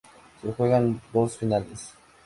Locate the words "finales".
1.37-1.93